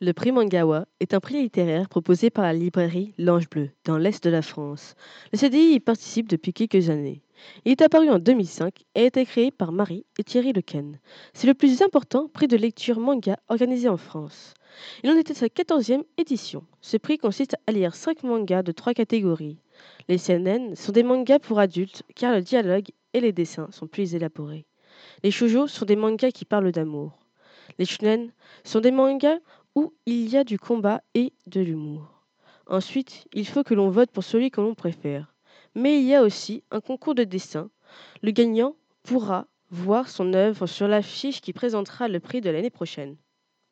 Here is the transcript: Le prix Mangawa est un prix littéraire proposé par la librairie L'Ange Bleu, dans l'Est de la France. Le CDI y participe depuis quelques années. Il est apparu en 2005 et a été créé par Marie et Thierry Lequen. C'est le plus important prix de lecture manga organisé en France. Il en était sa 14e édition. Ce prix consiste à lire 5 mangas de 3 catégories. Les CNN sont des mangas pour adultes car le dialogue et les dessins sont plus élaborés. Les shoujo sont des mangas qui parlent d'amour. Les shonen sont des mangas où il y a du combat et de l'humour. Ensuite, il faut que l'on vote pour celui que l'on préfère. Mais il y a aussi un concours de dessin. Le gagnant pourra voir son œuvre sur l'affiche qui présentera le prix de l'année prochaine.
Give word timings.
Le 0.00 0.12
prix 0.12 0.30
Mangawa 0.30 0.86
est 1.00 1.12
un 1.12 1.18
prix 1.18 1.42
littéraire 1.42 1.88
proposé 1.88 2.30
par 2.30 2.44
la 2.44 2.52
librairie 2.52 3.14
L'Ange 3.18 3.50
Bleu, 3.50 3.70
dans 3.84 3.98
l'Est 3.98 4.22
de 4.22 4.30
la 4.30 4.42
France. 4.42 4.94
Le 5.32 5.38
CDI 5.38 5.72
y 5.72 5.80
participe 5.80 6.28
depuis 6.28 6.52
quelques 6.52 6.88
années. 6.88 7.20
Il 7.64 7.72
est 7.72 7.82
apparu 7.82 8.08
en 8.08 8.20
2005 8.20 8.84
et 8.94 9.00
a 9.00 9.04
été 9.06 9.26
créé 9.26 9.50
par 9.50 9.72
Marie 9.72 10.06
et 10.16 10.22
Thierry 10.22 10.52
Lequen. 10.52 11.00
C'est 11.32 11.48
le 11.48 11.54
plus 11.54 11.82
important 11.82 12.28
prix 12.28 12.46
de 12.46 12.56
lecture 12.56 13.00
manga 13.00 13.40
organisé 13.48 13.88
en 13.88 13.96
France. 13.96 14.54
Il 15.02 15.10
en 15.10 15.16
était 15.16 15.34
sa 15.34 15.46
14e 15.46 16.04
édition. 16.16 16.62
Ce 16.80 16.96
prix 16.96 17.18
consiste 17.18 17.56
à 17.66 17.72
lire 17.72 17.96
5 17.96 18.22
mangas 18.22 18.62
de 18.62 18.70
3 18.70 18.94
catégories. 18.94 19.58
Les 20.08 20.18
CNN 20.18 20.76
sont 20.76 20.92
des 20.92 21.02
mangas 21.02 21.40
pour 21.40 21.58
adultes 21.58 22.04
car 22.14 22.32
le 22.34 22.42
dialogue 22.42 22.90
et 23.14 23.20
les 23.20 23.32
dessins 23.32 23.68
sont 23.72 23.88
plus 23.88 24.14
élaborés. 24.14 24.64
Les 25.24 25.32
shoujo 25.32 25.66
sont 25.66 25.86
des 25.86 25.96
mangas 25.96 26.30
qui 26.30 26.44
parlent 26.44 26.70
d'amour. 26.70 27.18
Les 27.78 27.84
shonen 27.84 28.32
sont 28.64 28.80
des 28.80 28.90
mangas 28.90 29.38
où 29.78 29.94
il 30.06 30.28
y 30.28 30.36
a 30.36 30.42
du 30.42 30.58
combat 30.58 31.02
et 31.14 31.32
de 31.46 31.60
l'humour. 31.60 32.24
Ensuite, 32.66 33.28
il 33.32 33.46
faut 33.46 33.62
que 33.62 33.74
l'on 33.74 33.90
vote 33.90 34.10
pour 34.10 34.24
celui 34.24 34.50
que 34.50 34.60
l'on 34.60 34.74
préfère. 34.74 35.36
Mais 35.76 36.00
il 36.00 36.04
y 36.04 36.16
a 36.16 36.22
aussi 36.22 36.64
un 36.72 36.80
concours 36.80 37.14
de 37.14 37.22
dessin. 37.22 37.70
Le 38.20 38.32
gagnant 38.32 38.74
pourra 39.04 39.46
voir 39.70 40.08
son 40.08 40.34
œuvre 40.34 40.66
sur 40.66 40.88
l'affiche 40.88 41.40
qui 41.40 41.52
présentera 41.52 42.08
le 42.08 42.18
prix 42.18 42.40
de 42.40 42.50
l'année 42.50 42.70
prochaine. 42.70 43.16